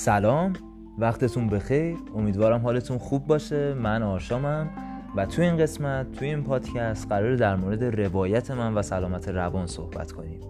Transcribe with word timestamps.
سلام 0.00 0.52
وقتتون 0.98 1.48
بخیر. 1.48 1.96
امیدوارم 2.16 2.60
حالتون 2.60 2.98
خوب 2.98 3.26
باشه. 3.26 3.74
من 3.74 4.02
آرشامم 4.02 4.70
و 5.16 5.26
توی 5.26 5.44
این 5.44 5.56
قسمت 5.56 6.12
توی 6.12 6.28
این 6.28 6.42
پادکست 6.42 7.08
قرار 7.08 7.36
در 7.36 7.56
مورد 7.56 7.84
روایت 7.84 8.50
من 8.50 8.74
و 8.74 8.82
سلامت 8.82 9.28
روان 9.28 9.66
صحبت 9.66 10.12
کنیم. 10.12 10.40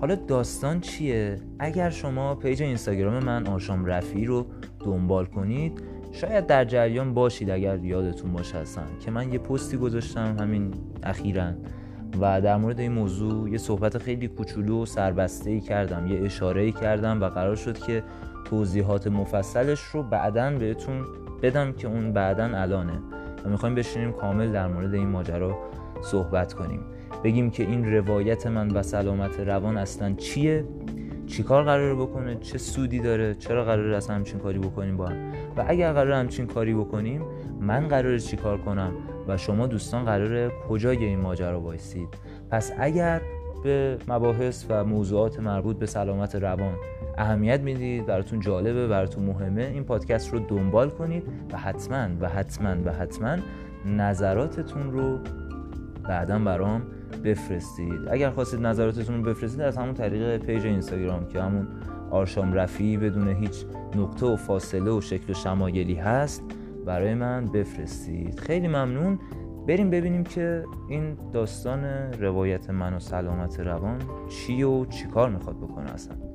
حالا 0.00 0.14
داستان 0.14 0.80
چیه؟ 0.80 1.36
اگر 1.58 1.90
شما 1.90 2.34
پیج 2.34 2.62
اینستاگرام 2.62 3.24
من 3.24 3.46
آرشام 3.46 3.84
رفی 3.84 4.24
رو 4.24 4.46
دنبال 4.80 5.26
کنید 5.26 5.82
شاید 6.12 6.46
در 6.46 6.64
جریان 6.64 7.14
باشید 7.14 7.50
اگر 7.50 7.84
یادتون 7.84 8.32
باشه 8.32 8.58
هستن 8.58 8.86
که 9.04 9.10
من 9.10 9.32
یه 9.32 9.38
پستی 9.38 9.76
گذاشتم 9.76 10.36
همین 10.40 10.74
اخیرا. 11.02 11.52
و 12.20 12.40
در 12.40 12.56
مورد 12.56 12.80
این 12.80 12.92
موضوع 12.92 13.50
یه 13.50 13.58
صحبت 13.58 13.98
خیلی 13.98 14.28
کوچولو 14.28 14.82
و 14.82 14.86
سربسته 14.86 15.50
ای 15.50 15.60
کردم 15.60 16.06
یه 16.06 16.24
اشاره 16.24 16.62
ای 16.62 16.72
کردم 16.72 17.20
و 17.20 17.28
قرار 17.28 17.56
شد 17.56 17.78
که 17.78 18.02
توضیحات 18.44 19.06
مفصلش 19.06 19.80
رو 19.80 20.02
بعدا 20.02 20.50
بهتون 20.50 21.04
بدم 21.42 21.72
که 21.72 21.88
اون 21.88 22.12
بعدا 22.12 22.44
الانه. 22.44 22.98
و 23.44 23.48
می‌خوایم 23.48 23.74
بشینیم 23.74 24.12
کامل 24.12 24.52
در 24.52 24.66
مورد 24.66 24.94
این 24.94 25.08
ماجرا 25.08 25.58
صحبت 26.02 26.52
کنیم. 26.52 26.80
بگیم 27.24 27.50
که 27.50 27.62
این 27.62 27.92
روایت 27.92 28.46
من 28.46 28.70
و 28.70 28.82
سلامت 28.82 29.40
روان 29.40 29.76
اصلا 29.76 30.12
چیه؟ 30.12 30.64
چیکار 31.28 31.64
قراره 31.64 31.94
بکنه؟ 31.94 32.36
چه 32.36 32.58
سودی 32.58 33.00
داره؟ 33.00 33.34
چرا 33.34 33.64
قراره 33.64 33.96
اصلا 33.96 34.16
همچین 34.16 34.38
کاری 34.38 34.58
بکنیم 34.58 34.96
با 34.96 35.06
هم؟ 35.06 35.32
و 35.56 35.64
اگر 35.66 35.92
قراره 35.92 36.16
همچین 36.16 36.46
کاری 36.46 36.74
بکنیم 36.74 37.22
من 37.60 37.88
قراره 37.88 38.18
چیکار 38.18 38.58
کنم؟ 38.58 38.92
و 39.28 39.36
شما 39.36 39.66
دوستان 39.66 40.04
قراره 40.04 40.50
کجای 40.68 41.04
این 41.04 41.20
ماجرا 41.20 41.60
وایسید؟ 41.60 42.08
پس 42.50 42.72
اگر 42.78 43.20
به 43.64 43.98
مباحث 44.08 44.64
و 44.68 44.84
موضوعات 44.84 45.40
مربوط 45.40 45.78
به 45.78 45.86
سلامت 45.86 46.34
روان 46.34 46.74
اهمیت 47.18 47.60
می‌دید 47.60 48.06
براتون 48.06 48.40
جالبه 48.40 48.88
براتون 48.88 49.24
مهمه 49.24 49.62
این 49.62 49.84
پادکست 49.84 50.32
رو 50.32 50.38
دنبال 50.38 50.90
کنید 50.90 51.22
و 51.52 51.56
حتما 51.56 52.08
و 52.20 52.28
حتما 52.28 52.74
و 52.84 52.92
حتما 52.92 53.36
نظراتتون 53.86 54.92
رو 54.92 55.18
بعدا 56.08 56.38
برام 56.38 56.82
بفرستید. 57.24 58.08
اگر 58.10 58.30
خواستید 58.30 58.60
نظراتتون 58.60 59.16
رو 59.16 59.22
بفرستید 59.22 59.60
از 59.60 59.76
همون 59.76 59.94
طریق 59.94 60.36
پیج 60.36 60.66
اینستاگرام 60.66 61.26
که 61.26 61.42
همون 61.42 61.68
آرشام 62.10 62.52
رفی 62.52 62.96
بدون 62.96 63.28
هیچ 63.28 63.64
نقطه 63.96 64.26
و 64.26 64.36
فاصله 64.36 64.90
و 64.90 65.00
شکل 65.00 65.30
و 65.30 65.34
شمایلی 65.34 65.94
هست 65.94 66.42
برای 66.86 67.14
من 67.14 67.44
بفرستید. 67.44 68.40
خیلی 68.40 68.68
ممنون. 68.68 69.18
بریم 69.66 69.90
ببینیم 69.90 70.24
که 70.24 70.64
این 70.88 71.16
داستان 71.32 71.84
روایت 72.20 72.70
من 72.70 72.94
و 72.94 72.98
سلامت 72.98 73.60
روان 73.60 73.98
چی 74.28 74.62
و 74.62 74.84
چی 74.84 75.06
کار 75.06 75.30
می‌خواد 75.30 75.56
بکنه 75.56 75.90
اصلا. 75.90 76.27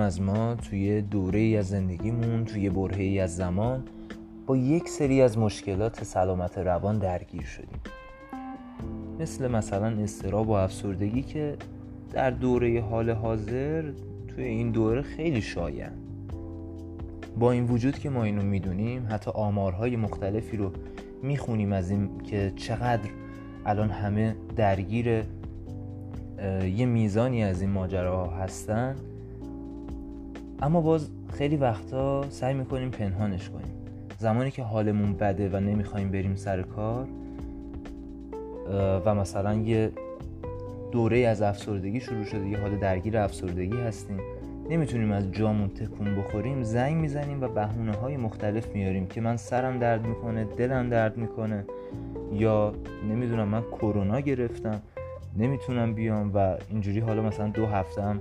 از 0.00 0.20
ما 0.20 0.54
توی 0.54 1.02
دوره 1.02 1.38
ای 1.38 1.56
از 1.56 1.68
زندگیمون 1.68 2.44
توی 2.44 2.70
برهه 2.70 3.02
ای 3.02 3.20
از 3.20 3.36
زمان 3.36 3.82
با 4.46 4.56
یک 4.56 4.88
سری 4.88 5.22
از 5.22 5.38
مشکلات 5.38 6.04
سلامت 6.04 6.58
روان 6.58 6.98
درگیر 6.98 7.42
شدیم. 7.42 7.80
مثل 9.20 9.48
مثلا 9.48 9.86
استراب 9.86 10.48
و 10.48 10.52
افسردگی 10.52 11.22
که 11.22 11.56
در 12.12 12.30
دوره 12.30 12.80
حال 12.80 13.10
حاضر 13.10 13.90
توی 14.28 14.44
این 14.44 14.70
دوره 14.70 15.02
خیلی 15.02 15.40
شایع 15.40 15.88
با 17.38 17.52
این 17.52 17.64
وجود 17.64 17.98
که 17.98 18.10
ما 18.10 18.24
اینو 18.24 18.42
می‌دونیم 18.42 19.06
حتی 19.10 19.30
آمارهای 19.30 19.96
مختلفی 19.96 20.56
رو 20.56 20.72
می‌خونیم 21.22 21.72
از 21.72 21.90
این 21.90 22.08
که 22.24 22.52
چقدر 22.56 23.10
الان 23.66 23.90
همه 23.90 24.36
درگیر 24.56 25.24
یه 26.76 26.86
میزانی 26.86 27.44
از 27.44 27.60
این 27.60 27.70
ماجراها 27.70 28.26
هستن. 28.26 28.96
اما 30.62 30.80
باز 30.80 31.10
خیلی 31.32 31.56
وقتا 31.56 32.30
سعی 32.30 32.54
می‌کنیم 32.54 32.90
پنهانش 32.90 33.50
کنیم. 33.50 33.74
زمانی 34.18 34.50
که 34.50 34.62
حالمون 34.62 35.12
بده 35.12 35.48
و 35.48 35.60
نمی‌خوایم 35.60 36.10
بریم 36.10 36.34
سر 36.34 36.62
کار 36.62 37.06
و 39.04 39.14
مثلا 39.14 39.54
یه 39.54 39.92
دوره 40.92 41.18
از 41.18 41.42
افسردگی 41.42 42.00
شروع 42.00 42.24
شده 42.24 42.48
یه 42.48 42.58
حال 42.58 42.76
درگیر 42.76 43.18
افسردگی 43.18 43.76
هستیم 43.76 44.20
نمی‌تونیم 44.70 45.12
از 45.12 45.32
جامون 45.32 45.68
تکون 45.68 46.16
بخوریم 46.16 46.62
زنگ 46.62 46.96
می‌زنیم 46.96 47.42
و 47.42 47.48
بهونه 47.48 47.92
های 47.92 48.16
مختلف 48.16 48.66
میاریم 48.74 49.06
که 49.06 49.20
من 49.20 49.36
سرم 49.36 49.78
درد 49.78 50.06
می‌کنه 50.06 50.44
دلم 50.44 50.88
درد 50.88 51.16
می‌کنه 51.16 51.64
یا 52.32 52.74
نمی‌دونم 53.08 53.48
من 53.48 53.62
کرونا 53.62 54.20
گرفتم 54.20 54.82
نمی‌تونم 55.36 55.94
بیام 55.94 56.30
و 56.34 56.56
اینجوری 56.70 57.00
حالا 57.00 57.22
مثلا 57.22 57.48
دو 57.48 57.66
هفته 57.66 58.02
هم 58.02 58.20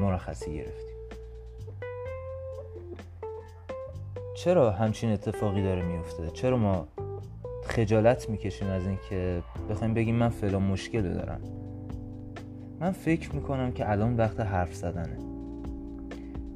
مرخصی 0.00 0.54
گرفتیم 0.54 0.85
چرا 4.36 4.70
همچین 4.70 5.10
اتفاقی 5.10 5.62
داره 5.62 5.82
میفته 5.82 6.30
چرا 6.30 6.56
ما 6.56 6.88
خجالت 7.64 8.30
می‌کشیم 8.30 8.68
از 8.68 8.86
اینکه 8.86 9.42
بخوایم 9.70 9.94
بگیم 9.94 10.14
من 10.14 10.28
فلان 10.28 10.62
مشکل 10.62 11.02
دارم؟ 11.02 11.40
من 12.80 12.90
فکر 12.90 13.34
می‌کنم 13.34 13.72
که 13.72 13.90
الان 13.90 14.16
وقت 14.16 14.40
حرف 14.40 14.74
زدنه. 14.74 15.18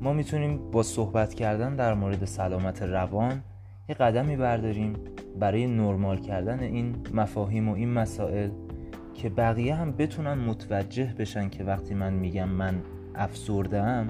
ما 0.01 0.13
می‌تونیم 0.13 0.71
با 0.71 0.83
صحبت 0.83 1.35
کردن 1.35 1.77
در 1.77 1.95
مورد 1.95 2.25
سلامت 2.25 2.83
روان 2.83 3.43
یه 3.89 3.95
قدمی 3.95 4.37
برداریم 4.37 4.93
برای 5.39 5.67
نرمال 5.67 6.19
کردن 6.19 6.61
این 6.61 6.97
مفاهیم 7.15 7.69
و 7.69 7.75
این 7.75 7.93
مسائل 7.93 8.51
که 9.15 9.29
بقیه 9.29 9.75
هم 9.75 9.93
بتونن 9.93 10.35
متوجه 10.35 11.15
بشن 11.19 11.49
که 11.49 11.65
وقتی 11.65 11.95
من 11.95 12.13
میگم 12.13 12.49
من 12.49 12.83
افسرده 13.15 13.83
ام 13.83 14.09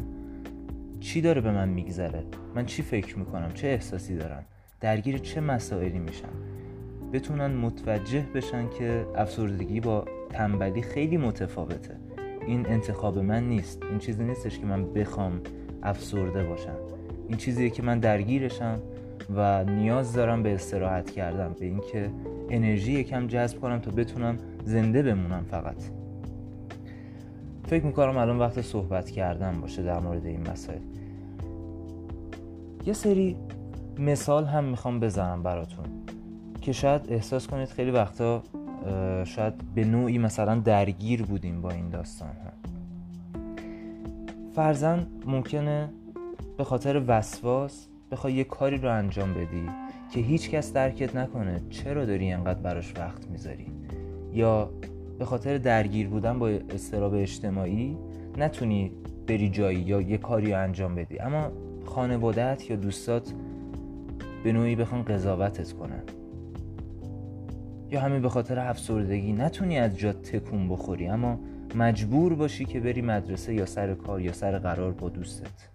چی 1.01 1.21
داره 1.21 1.41
به 1.41 1.51
من 1.51 1.69
میگذره؟ 1.69 2.23
من 2.55 2.67
چی 2.67 2.83
فکر 2.83 3.19
می‌کنم؟ 3.19 3.53
چه 3.55 3.67
احساسی 3.67 4.17
دارم 4.17 4.45
درگیر 4.81 5.19
چه 5.19 5.41
مسائلی 5.41 5.99
میشم 5.99 6.29
بتونن 7.13 7.47
متوجه 7.47 8.27
بشن 8.35 8.69
که 8.79 9.07
افسردگی 9.17 9.81
با 9.81 10.05
تنبلی 10.31 10.83
خیلی 10.83 11.17
متفاوته. 11.17 11.97
این 12.47 12.67
انتخاب 12.67 13.19
من 13.19 13.49
نیست. 13.49 13.83
این 13.83 13.99
چیزی 13.99 14.25
نیستش 14.25 14.59
که 14.59 14.67
من 14.67 14.93
بخوام 14.93 15.41
افسرده 15.83 16.45
باشم. 16.45 16.77
این 17.29 17.39
چیزیه 17.39 17.71
که 17.71 17.83
من 17.83 17.99
درگیرشم 17.99 18.79
و 19.37 19.65
نیاز 19.65 20.13
دارم 20.13 20.43
به 20.43 20.55
استراحت 20.55 21.11
کردم 21.11 21.57
به 21.61 21.67
اینکه 21.67 22.11
انرژی 22.51 22.93
یکم 22.93 23.27
جذب 23.27 23.61
کنم 23.61 23.79
تا 23.79 23.91
بتونم 23.91 24.39
زنده 24.65 25.03
بمونم 25.03 25.45
فقط. 25.51 26.00
فکر 27.71 27.87
می‌کنم 27.87 28.17
الان 28.17 28.39
وقت 28.39 28.61
صحبت 28.61 29.11
کردن 29.11 29.61
باشه 29.61 29.83
در 29.83 30.01
مورد 30.01 30.27
این 30.27 30.51
مسائل. 30.51 30.79
یه 32.87 32.93
سری 32.93 33.37
مثال 33.99 34.45
هم 34.45 34.65
می‌خوام 34.65 35.01
بزنم 35.01 35.43
براتون 35.43 35.85
که 36.61 36.73
شاید 36.73 37.03
احساس 37.09 37.47
کنید 37.47 37.69
خیلی 37.69 37.91
وقتا 37.91 38.43
شاید 39.25 39.55
به 39.75 39.85
نوعی 39.85 40.19
مثلا 40.19 40.55
درگیر 40.55 41.23
بودیم 41.23 41.63
با 41.63 41.71
این 41.71 41.89
داستان 41.89 42.29
ها. 42.29 42.71
فرزن 44.55 45.07
ممکنه 45.27 45.89
به 46.57 46.65
خاطر 46.65 47.03
وسواس 47.07 47.87
بخوای 48.13 48.33
یه 48.33 48.45
کاری 48.45 48.77
رو 48.77 48.93
انجام 48.93 49.35
بدی 49.35 49.69
که 50.13 50.21
هیچ 50.21 50.51
کس 50.51 50.73
درکت 50.73 51.17
نکنه 51.17 51.61
چرا 51.71 52.05
داری 52.05 52.33
انقدر 52.33 52.61
براش 52.61 52.95
وقت 52.97 53.31
می‌ذاری؟ 53.31 53.67
یا 54.33 54.71
به 55.21 55.27
خاطر 55.27 55.59
درگیر 55.59 56.09
بودن 56.09 56.39
با 56.39 56.49
استراب 56.49 57.15
اجتماعی 57.15 57.97
نتونی 58.39 58.93
بری 59.27 59.49
جایی 59.49 59.81
یا 59.81 60.01
یه 60.01 60.19
کاری 60.19 60.53
انجام 60.53 60.95
بدی. 60.95 61.19
اما 61.19 61.51
خانوادت 61.85 62.71
یا 62.71 62.77
دوستات 62.77 63.33
به 64.45 64.53
نوعی 64.53 64.77
بخوان 64.77 65.03
قضاوتت 65.03 65.73
کنن. 65.73 66.03
یا 67.91 68.01
همین 68.01 68.23
به 68.23 68.29
خاطر 68.29 68.59
افسردگی 68.59 69.33
نتونی 69.33 69.79
از 69.79 69.99
جا 69.99 70.13
تکون 70.13 70.69
بخوری 70.69 71.07
اما 71.07 71.39
مجبور 71.75 72.35
باشی 72.35 72.65
که 72.65 72.81
بری 72.81 73.03
مدرسه 73.03 73.55
یا 73.55 73.67
سر 73.67 73.95
کار 73.95 74.21
یا 74.21 74.33
سر 74.33 74.59
قرار 74.59 74.93
با 74.93 75.09
دوستت. 75.09 75.69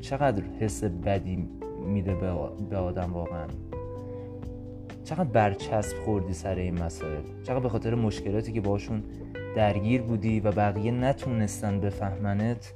چقدر 0.00 0.42
حس 0.60 0.84
بدی 0.84 1.48
میده 1.86 2.14
به 2.70 2.76
آدم 2.76 3.12
واقعا؟ 3.12 3.46
چقدر 5.04 5.24
برچسب 5.24 5.96
خوردی 6.04 6.34
سر 6.34 6.54
این 6.54 6.82
مسائل؟ 6.82 7.22
چقدر 7.42 7.60
به 7.60 7.68
خاطر 7.68 7.94
مشکلاتی 7.94 8.52
که 8.52 8.60
باشون 8.60 9.02
درگیر 9.56 10.02
بودی 10.02 10.40
و 10.40 10.52
بقیه 10.52 10.90
نتونستن 10.90 11.80
بفهمنت؟ 11.80 12.72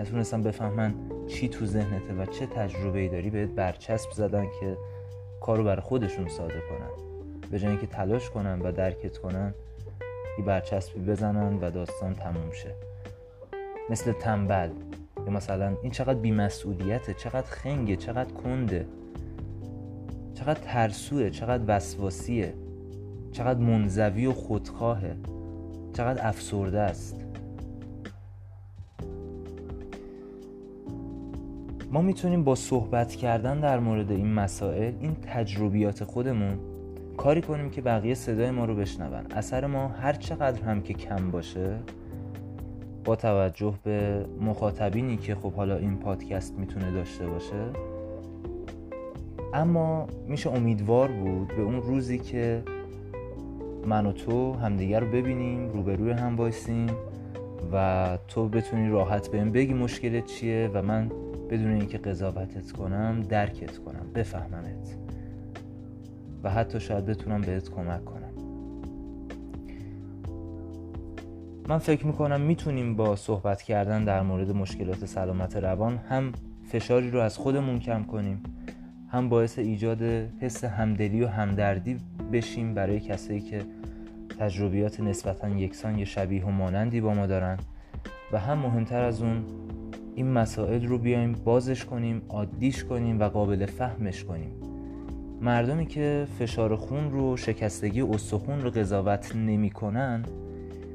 نتونستن 0.00 0.42
بفهمن 0.42 0.94
چی 1.28 1.48
تو 1.48 1.66
ذهنته 1.66 2.14
و 2.14 2.26
چه 2.26 2.46
تجربه 2.46 3.08
داری 3.08 3.30
بهت 3.30 3.50
برچسب 3.50 4.10
زدن 4.10 4.44
که 4.60 4.76
کارو 5.40 5.64
برای 5.64 5.82
خودشون 5.82 6.28
ساده 6.28 6.60
کنن. 6.70 7.10
به 7.50 7.58
جای 7.58 7.70
اینکه 7.70 7.86
تلاش 7.86 8.30
کنن 8.30 8.62
و 8.62 8.72
درکت 8.72 9.18
کنن 9.18 9.54
یه 10.38 10.44
برچسبی 10.44 11.00
بزنن 11.00 11.58
و 11.60 11.70
داستان 11.70 12.14
تموم 12.14 12.52
شه. 12.52 12.74
مثل 13.90 14.12
تنبل. 14.12 14.70
یا 15.26 15.32
مثلا 15.32 15.76
این 15.82 15.92
چقدر 15.92 16.18
بیمسئولیته 16.18 17.14
چقدر 17.14 17.46
خنگه 17.46 17.96
چقدر 17.96 18.32
کنده. 18.32 18.86
چقدر 20.40 20.60
ترسوه 20.60 21.30
چقدر 21.30 21.64
وسواسیه 21.66 22.54
چقدر 23.32 23.60
منزوی 23.60 24.26
و 24.26 24.32
خودخواهه 24.32 25.16
چقدر 25.92 26.28
افسرده 26.28 26.80
است. 26.80 27.16
ما 31.92 32.02
می‌تونیم 32.02 32.44
با 32.44 32.54
صحبت 32.54 33.14
کردن 33.14 33.60
در 33.60 33.78
مورد 33.78 34.10
این 34.10 34.32
مسائل 34.32 34.92
این 35.00 35.14
تجربیات 35.14 36.04
خودمون 36.04 36.58
کاری 37.16 37.42
کنیم 37.42 37.70
که 37.70 37.80
بقیه 37.82 38.14
صدای 38.14 38.50
ما 38.50 38.64
رو 38.64 38.74
بشنون. 38.74 39.26
اثر 39.30 39.66
ما 39.66 39.88
هر 39.88 40.12
چقدر 40.12 40.62
هم 40.62 40.82
که 40.82 40.94
کم 40.94 41.30
باشه 41.30 41.76
با 43.04 43.16
توجه 43.16 43.74
به 43.84 44.26
مخاطبینی 44.40 45.16
که 45.16 45.34
خب 45.34 45.52
حالا 45.52 45.76
این 45.76 45.96
پادکست 45.96 46.58
می‌تونه 46.58 46.90
داشته 46.90 47.26
باشه 47.26 47.89
اما 49.54 50.06
میشه 50.26 50.50
امیدوار 50.50 51.08
بود 51.08 51.48
به 51.48 51.62
اون 51.62 51.82
روزی 51.82 52.18
که 52.18 52.62
من 53.86 54.06
و 54.06 54.12
تو 54.12 54.54
همدیگر 54.54 55.00
رو 55.00 55.06
ببینیم 55.06 55.68
روبروی 55.68 56.12
هم 56.12 56.36
بایستیم 56.36 56.86
و 57.72 58.18
تو 58.28 58.48
بتونی 58.48 58.88
راحت 58.88 59.28
بهم 59.28 59.52
بگی 59.52 59.74
مشکلت 59.74 60.26
چیه 60.26 60.70
و 60.74 60.82
من 60.82 61.10
بدون 61.50 61.72
اینکه 61.72 61.98
قضاوتت 61.98 62.72
کنم 62.72 63.20
درکت 63.28 63.78
کنم 63.78 64.06
بفهممت. 64.14 64.96
و 66.42 66.50
حتی 66.50 66.80
شاید 66.80 67.06
بتونم 67.06 67.40
بهت 67.40 67.70
کمک 67.70 68.04
کنم. 68.04 68.20
من 71.68 71.78
فکر 71.78 72.06
می‌کنم 72.06 72.40
می‌تونیم 72.40 72.96
با 72.96 73.16
صحبت 73.16 73.62
کردن 73.62 74.04
در 74.04 74.22
مورد 74.22 74.50
مشکلات 74.50 75.06
سلامت 75.06 75.56
روان 75.56 75.96
هم 75.96 76.32
فشاری 76.64 77.10
رو 77.10 77.20
از 77.20 77.38
خودمون 77.38 77.78
کم 77.78 78.04
کنیم. 78.04 78.42
هم 79.12 79.28
باعث 79.28 79.58
ایجاد 79.58 80.02
حس 80.40 80.64
همدلی 80.64 81.22
و 81.22 81.28
همدردی 81.28 81.96
بشیم 82.32 82.74
برای 82.74 83.00
کسایی 83.00 83.40
که 83.40 83.62
تجربیات 84.38 85.00
نسبتا 85.00 85.48
یکسان 85.48 85.98
یا 85.98 86.04
شبیه 86.04 86.44
و 86.44 86.50
مانندی 86.50 87.00
با 87.00 87.14
ما 87.14 87.26
دارن. 87.26 87.58
و 88.32 88.38
هم 88.38 88.58
مهمتر 88.58 89.02
از 89.02 89.22
اون 89.22 89.44
این 90.14 90.32
مسائل 90.32 90.86
رو 90.86 90.98
بیایم 90.98 91.32
بازش 91.32 91.84
کنیم 91.84 92.22
عادیش 92.28 92.84
کنیم 92.84 93.20
و 93.20 93.28
قابل 93.28 93.66
فهمش 93.66 94.24
کنیم. 94.24 94.50
مردمی 95.40 95.86
که 95.86 96.26
فشار 96.38 96.76
خون 96.76 97.10
رو 97.10 97.36
شکستگی 97.36 98.02
استخون 98.02 98.60
رو 98.60 98.70
قضاوت 98.70 99.36
نمی‌کنن 99.36 100.22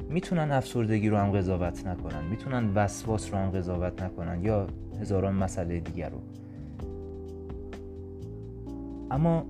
می‌تونن 0.10 0.52
افسردگی 0.52 1.10
رو 1.10 1.18
هم 1.18 1.32
قضاوت 1.32 1.88
نکنن. 1.88 2.24
می‌تونن 2.30 2.74
وسواس 2.76 3.34
رو 3.34 3.38
هم 3.40 3.50
قضاوت 3.50 4.04
نکنن 4.04 4.44
یا 4.44 4.68
هزاران 5.02 5.36
مسئله 5.36 5.80
دیگر 5.80 6.10
رو. 6.10 6.22
اما 9.12 9.46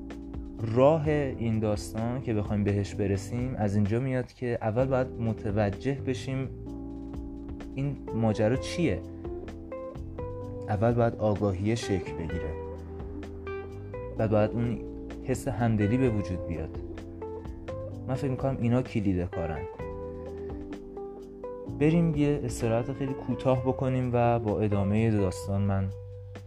راه 0.61 1.09
این 1.09 1.59
داستان 1.59 2.21
که 2.21 2.33
بخوایم 2.33 2.63
بهش 2.63 2.95
برسیم 2.95 3.55
از 3.57 3.75
اینجا 3.75 3.99
میاد 3.99 4.33
که 4.33 4.57
اول 4.61 4.85
باید 4.85 5.07
متوجه 5.19 5.93
بشیم 5.93 6.49
این 7.75 7.97
ماجرا 8.15 8.55
چیه. 8.55 8.99
اول 10.69 10.91
باید 10.91 11.15
آگاهی 11.15 11.75
شکل 11.75 12.13
بگیره 12.13 12.53
و 14.17 14.27
باید 14.27 14.51
اون 14.51 14.79
حس 15.23 15.47
همدلی 15.47 15.97
به 15.97 16.09
وجود 16.09 16.47
بیاد. 16.47 16.77
من 18.07 18.13
فکر 18.13 18.31
می‌کنم 18.31 18.57
اینا 18.61 18.81
کلید 18.81 19.29
کارن. 19.29 19.61
بریم 21.79 22.15
یه 22.15 22.41
استراحت 22.43 22.93
خیلی 22.93 23.13
کوتاه 23.13 23.61
بکنیم 23.61 24.09
و 24.13 24.39
با 24.39 24.59
ادامه 24.59 25.11
داستان 25.11 25.61
من 25.61 25.89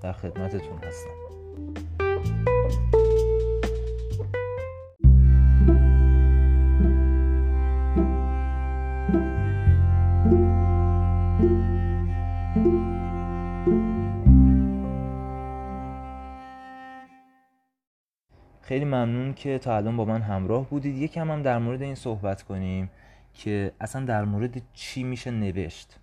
در 0.03 0.13
خدمتتون 0.13 0.79
هستم. 0.83 1.29
خیلی 18.69 18.85
ممنون 18.85 19.35
که 19.35 19.59
تا 19.59 19.77
الان 19.77 19.97
با 19.97 20.05
من 20.05 20.23
همراه 20.23 20.69
بودید. 20.69 20.97
یکم 20.97 21.31
هم 21.31 21.43
در 21.43 21.59
مورد 21.59 21.83
این 21.83 21.95
صحبت 21.95 22.43
کنیم 22.43 22.91
که 23.35 23.73
اصلا 23.81 24.05
در 24.05 24.25
مورد 24.25 24.63
چی 24.73 25.03
میشه 25.03 25.31
نوشت. 25.31 25.99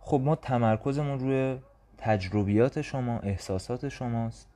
خب 0.00 0.20
ما 0.24 0.36
تمرکزمون 0.36 1.18
روی 1.18 1.58
تجربیات 1.98 2.82
شما 2.82 3.18
احساسات 3.18 3.88
شماست 3.88 4.48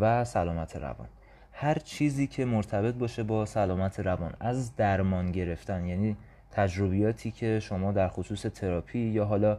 و 0.00 0.24
سلامت 0.24 0.76
روان. 0.76 1.08
هر 1.52 1.74
چیزی 1.74 2.26
که 2.26 2.44
مرتبط 2.44 2.94
باشه 2.94 3.22
با 3.22 3.46
سلامت 3.46 4.00
روان 4.00 4.34
از 4.40 4.76
درمان 4.76 5.32
گرفتن 5.32 5.86
یعنی 5.86 6.16
تجربیاتی 6.50 7.30
که 7.30 7.60
شما 7.60 7.92
در 7.92 8.08
خصوص 8.08 8.42
تراپی 8.42 8.98
یا 8.98 9.24
حالا 9.24 9.58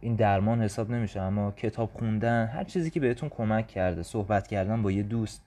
این 0.00 0.14
درمان 0.14 0.62
حساب 0.62 0.90
نمیشه 0.90 1.20
اما 1.20 1.50
کتاب 1.50 1.90
خوندن 1.94 2.46
هر 2.46 2.64
چیزی 2.64 2.90
که 2.90 3.00
بهتون 3.00 3.28
کمک 3.28 3.66
کرده 3.66 4.02
صحبت 4.02 4.46
کردن 4.46 4.82
با 4.82 4.90
یه 4.90 5.02
دوست 5.02 5.42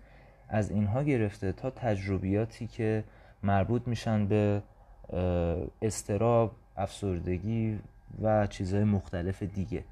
از 0.49 0.71
اینها 0.71 1.03
گرفته 1.03 1.51
تا 1.51 1.69
تجربیاتی 1.69 2.67
که 2.67 3.03
مربوط 3.43 3.87
میشن 3.87 4.27
به 4.27 4.61
استراب 5.81 6.51
افسردگی 6.77 7.79
و 8.21 8.47
چیزهای 8.47 8.83
مختلف 8.83 9.43
دیگه. 9.43 9.83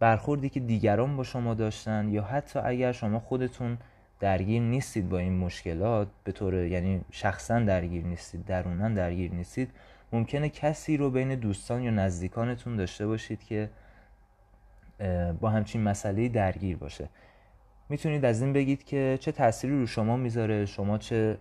برخوردی 0.00 0.48
که 0.48 0.60
دیگران 0.60 1.16
با 1.16 1.24
شما 1.24 1.54
داشتن 1.54 2.08
یا 2.08 2.22
حتی 2.22 2.58
اگر 2.58 2.92
شما 2.92 3.20
خودتون 3.20 3.78
درگیر 4.20 4.62
نیستید 4.62 5.08
با 5.08 5.18
این 5.18 5.38
مشکلات 5.38 6.08
به 6.24 6.32
طور 6.32 6.54
یعنی 6.54 7.00
شخصا 7.10 7.60
درگیر 7.60 8.04
نیستید 8.04 8.44
درونن 8.44 8.94
درگیر 8.94 9.32
نیستید 9.32 9.70
ممکنه 10.12 10.48
کسی 10.48 10.96
رو 10.96 11.10
بین 11.10 11.34
دوستان 11.34 11.82
یا 11.82 11.90
نزدیکانتون 11.90 12.76
داشته 12.76 13.06
باشید 13.06 13.44
که 13.44 13.70
با 15.40 15.50
همچین 15.50 15.82
مسئله 15.82 16.28
درگیر 16.28 16.76
باشه. 16.76 17.08
می‌تونید 17.88 18.24
از 18.24 18.42
این 18.42 18.52
بگید 18.52 18.84
که 18.84 19.18
چه 19.20 19.32
تأثیری 19.32 19.78
رو 19.78 19.86
شما 19.86 20.16
می‌ذاره 20.16 20.66
شما 20.66 20.98
چه 20.98 21.38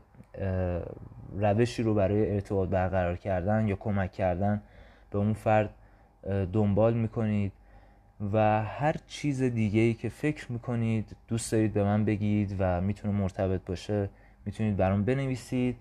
روشی 1.38 1.84
رو 1.84 1.94
برای 1.94 2.34
ارتباط 2.34 2.70
برقرار 2.70 3.18
کردن 3.18 3.68
یا 3.68 3.76
کمک 3.76 4.12
کردن 4.12 4.62
به 5.12 5.18
اون 5.18 5.34
فرد 5.34 5.70
دنبال 6.54 6.94
می‌کنید 6.94 7.52
و 8.34 8.64
هر 8.64 8.96
چیز 9.08 9.44
دیگه 9.44 9.82
ای 9.82 9.94
که 9.94 10.10
فکر 10.10 10.52
می‌کنید 10.52 11.16
دوست 11.28 11.52
دارید 11.52 11.74
به 11.74 11.84
من 11.84 12.06
بگید 12.06 12.56
و 12.60 12.82
می‌تونه 12.82 13.14
مرتبط 13.14 13.62
باشه 13.66 14.10
می‌تونید 14.46 14.78
برام 14.78 15.04
بنویسید 15.04 15.78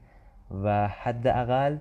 و 0.64 0.88
حداقل 0.88 1.76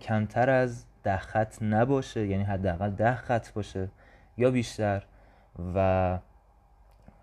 کمتر 0.00 0.50
از 0.50 0.84
ده 1.02 1.16
خط 1.16 1.62
نباشه 1.62 2.26
یعنی 2.26 2.42
حداقل 2.42 2.90
ده 2.90 3.14
خط 3.14 3.52
باشه 3.52 3.88
یا 4.36 4.50
بیشتر. 4.50 5.02
و 5.74 6.18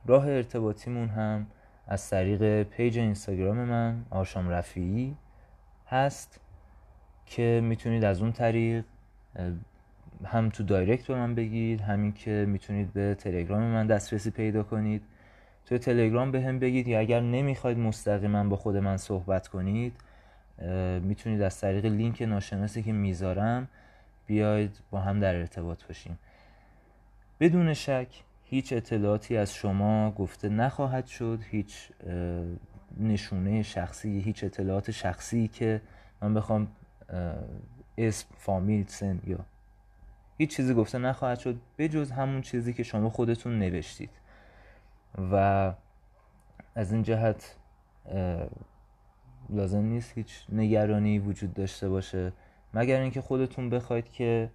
راه 0.05 0.27
ارتباطیمون 0.27 1.10
هم 1.10 1.48
از 1.88 2.10
طریق 2.10 2.63
page 2.63 3.00
اینستاگرام 3.00 3.57
من 3.57 4.05
آشام 4.10 4.50
رفیعی 4.50 5.15
هست 5.88 6.39
که 7.25 7.62
می‌تونید 7.63 8.03
از 8.03 8.22
اون 8.22 8.31
طریق 8.31 8.86
هم 10.25 10.50
تو 10.50 10.63
direct 10.63 11.07
به 11.07 11.15
من 11.15 11.36
بگید 11.36 11.81
هم 11.81 12.13
اینکه 12.13 12.46
می‌تونید 12.48 12.93
به 12.93 13.15
تلگرام 13.15 13.62
من 13.62 13.88
دسترسی 13.88 14.31
پیدا 14.31 14.63
کنید. 14.63 15.03
تو 15.65 15.77
تلگرام 15.77 16.31
به 16.31 16.41
هم 16.41 16.60
بگید 16.60 16.88
یا 16.88 17.00
اگر 17.00 17.19
نمی‌خواید 17.19 17.77
مستقیما 17.77 18.43
با 18.43 18.55
خود 18.55 18.77
من 18.77 18.98
صحبت 18.98 19.48
کنید 19.48 19.93
می‌تونید 21.01 21.41
از 21.41 21.59
طریق 21.59 21.85
لینک 21.85 22.21
ناشناسی 22.21 22.83
که 22.83 22.91
می‌ذارم 22.91 23.67
بیاید 24.25 24.79
با 24.91 24.99
هم 24.99 25.19
در 25.19 25.35
ارتباط 25.35 25.83
باشیم. 25.83 26.19
بدون 27.39 27.73
شک 27.73 28.23
هیچ 28.43 28.73
اطلاعاتی 28.73 29.37
از 29.37 29.53
شما 29.53 30.11
گفته 30.11 30.49
نخواهد 30.49 31.05
شد 31.05 31.39
هیچ 31.49 31.89
نشونه 32.99 33.63
شخصی 33.63 34.19
هیچ 34.19 34.43
اطلاعات 34.43 34.91
شخصی 34.91 35.47
که 35.47 35.81
من 36.21 36.33
بخوام 36.33 36.67
اسم 37.97 38.27
فامیل 38.37 38.85
سن 38.87 39.21
یا 39.27 39.39
هیچ 40.37 40.55
چیزی 40.55 40.73
گفته 40.73 40.97
نخواهد 40.97 41.39
شد 41.39 41.59
بجز 41.77 42.11
همون 42.11 42.41
چیزی 42.41 42.73
که 42.73 42.83
شما 42.83 43.09
خودتون 43.09 43.59
نوشتید. 43.59 44.09
و 45.31 45.73
از 46.75 46.93
این 46.93 47.03
جهت 47.03 47.55
لازم 49.50 49.82
نیست 49.82 50.18
هیچ 50.18 50.46
نگرانی 50.51 51.20
وجود 51.20 51.54
داشته 51.54 51.89
باشه. 51.89 52.34
مگر 52.74 53.01
اینکه 53.01 53.22
خودتون 53.22 53.70
بخواید 53.70 54.12
که 54.12 54.50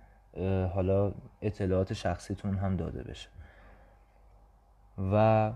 حالا 0.75 1.13
اطلاعات 1.43 1.93
شخصیتون 1.93 2.57
هم 2.57 2.77
داده 2.77 3.03
بشه. 3.03 3.29
و 5.13 5.53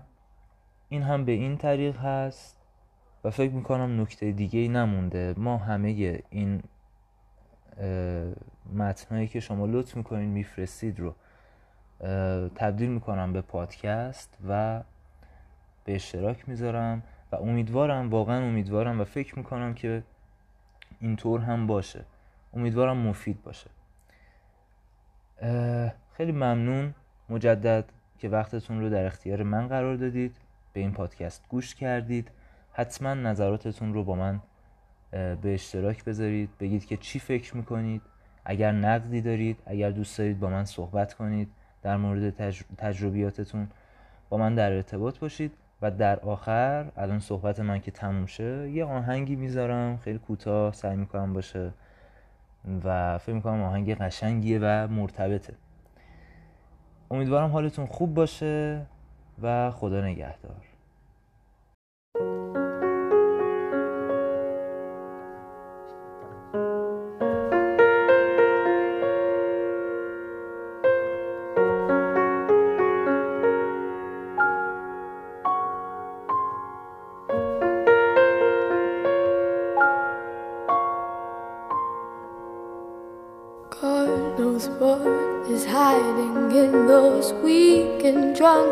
این 0.89 1.01
هم 1.01 1.25
به 1.25 1.31
این 1.31 1.57
طریق 1.57 1.97
هست 1.97 2.57
و 3.23 3.29
فکر 3.29 3.51
می‌کنم 3.51 4.01
نکته 4.01 4.31
دیگه 4.31 4.59
ای 4.59 4.67
نمونده. 4.67 5.33
ما 5.37 5.57
همه 5.57 6.21
این 6.29 6.63
متنهایی 8.73 9.27
که 9.27 9.39
شما 9.39 9.65
لطف 9.65 9.97
می‌کنین 9.97 10.29
میفرستید 10.29 10.99
رو 10.99 11.15
تبدیل 12.55 12.89
می‌کنم 12.89 13.33
به 13.33 13.41
پادکست 13.41 14.37
و 14.49 14.83
به 15.85 15.95
اشتراک 15.95 16.49
می‌ذارم. 16.49 17.03
و 17.31 17.35
امیدوارم 17.35 18.09
واقعا 18.09 18.47
امیدوارم 18.47 19.01
و 19.01 19.03
فکر 19.03 19.37
می‌کنم 19.37 19.73
که 19.73 20.03
اینطور 20.99 21.41
هم 21.41 21.67
باشه. 21.67 22.05
امیدوارم 22.53 22.97
مفید 22.97 23.43
باشه. 23.43 23.69
خیلی 26.13 26.31
ممنون 26.31 26.93
مجدد 27.29 27.85
که 28.19 28.29
وقتتون 28.29 28.79
رو 28.79 28.89
در 28.89 29.05
اختیار 29.05 29.43
من 29.43 29.67
قرار 29.67 29.95
دادید. 29.95 30.35
به 30.73 30.79
این 30.79 30.91
پادکست 30.91 31.45
گوش 31.49 31.75
کردید. 31.75 32.31
حتما 32.73 33.13
نظراتتون 33.13 33.93
رو 33.93 34.03
با 34.03 34.15
من 34.15 34.41
به 35.11 35.53
اشتراک 35.53 36.03
بذارید. 36.03 36.49
بگید 36.59 36.85
که 36.85 36.97
چی 36.97 37.19
فکر 37.19 37.57
می‌کنید. 37.57 38.01
اگر 38.45 38.71
نقدی 38.71 39.21
دارید 39.21 39.59
اگر 39.65 39.89
دوست 39.89 40.17
دارید 40.17 40.39
با 40.39 40.49
من 40.49 40.65
صحبت 40.65 41.13
کنید 41.13 41.49
در 41.81 41.97
مورد 41.97 42.29
تجربیاتتون 42.77 43.67
با 44.29 44.37
من 44.37 44.55
در 44.55 44.71
ارتباط 44.71 45.19
باشید. 45.19 45.51
و 45.81 45.91
در 45.91 46.19
آخر 46.19 46.91
الان 46.97 47.19
صحبت 47.19 47.59
من 47.59 47.79
که 47.79 47.91
تموم 47.91 48.25
شه 48.25 48.69
یه 48.69 48.85
آهنگی 48.85 49.35
می‌ذارم 49.35 49.97
خیلی 49.97 50.19
کوتاه 50.19 50.73
سعی 50.73 50.95
می‌کنم 50.95 51.33
باشه 51.33 51.71
و 52.83 53.17
فکر 53.17 53.33
می‌کنم 53.35 53.63
آهنگ 53.63 53.95
قشنگیه 53.95 54.59
و 54.61 54.87
مرتبطه. 54.87 55.53
امیدوارم 57.11 57.51
حالتون 57.51 57.85
خوب 57.85 58.13
باشه 58.13 58.85
و 59.41 59.71
خدا 59.71 60.01
نگهدار. 60.01 60.76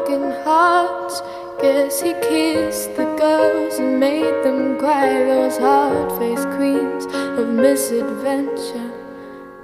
Drunken 0.05 0.31
hearts. 0.43 1.21
Guess 1.61 2.01
he 2.01 2.13
kissed 2.13 2.95
the 2.95 3.05
girls 3.17 3.79
and 3.79 3.99
made 3.99 4.43
them 4.43 4.77
cry, 4.77 5.23
those 5.23 5.57
hard 5.57 6.11
faced 6.19 6.47
queens 6.57 7.05
of 7.39 7.47
misadventure. 7.47 8.91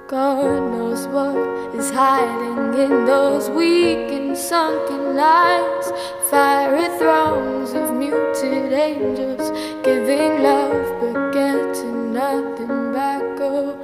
God 0.08 0.72
knows 0.72 1.06
what 1.08 1.36
is 1.74 1.90
hiding 1.90 2.74
in 2.80 3.04
those 3.04 3.50
weak 3.50 4.10
and 4.10 4.36
sunken 4.36 5.16
lines. 5.16 5.92
Fiery 6.30 6.88
throngs 6.98 7.72
of 7.72 7.94
muted 7.94 8.72
angels 8.72 9.50
giving 9.84 10.42
love 10.42 11.00
but 11.00 11.32
getting 11.32 12.12
nothing 12.12 12.92
back. 12.92 13.22
Oh, 13.40 13.76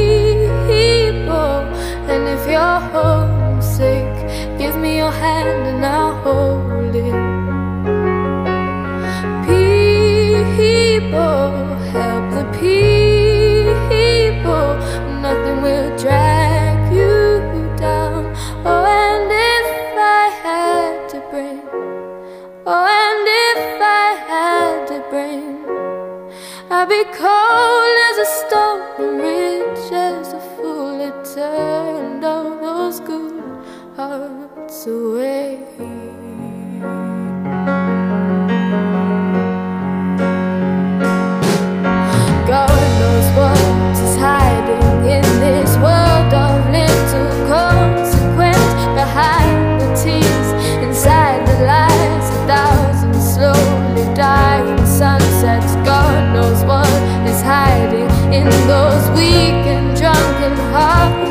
In 58.32 58.48
those 58.66 59.08
weak 59.10 59.66
and 59.66 59.96
drunken 59.96 60.56
hearts. 60.72 61.25